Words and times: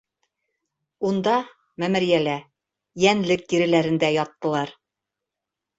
Унда, 1.09 1.35
мәмерйәлә, 1.85 2.35
йәнлек 3.05 3.47
тиреләрендә 3.53 4.15
яттылар. 4.21 4.79